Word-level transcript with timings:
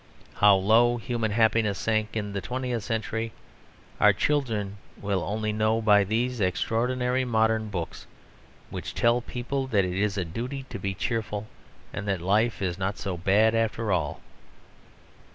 How 0.33 0.55
low 0.55 0.97
human 0.97 1.29
happiness 1.29 1.77
sank 1.77 2.17
in 2.17 2.33
the 2.33 2.41
twentieth 2.41 2.83
century 2.83 3.33
our 3.99 4.13
children 4.13 4.77
will 4.99 5.21
only 5.21 5.53
know 5.53 5.79
by 5.79 6.03
these 6.03 6.41
extraordinary 6.41 7.23
modern 7.23 7.69
books, 7.69 8.07
which 8.71 8.95
tell 8.95 9.21
people 9.21 9.67
that 9.67 9.85
it 9.85 9.93
is 9.93 10.17
a 10.17 10.25
duty 10.25 10.63
to 10.71 10.79
be 10.79 10.95
cheerful 10.95 11.45
and 11.93 12.07
that 12.07 12.19
life 12.19 12.63
is 12.63 12.79
not 12.79 12.97
so 12.97 13.15
bad 13.15 13.53
after 13.53 13.91
all. 13.91 14.21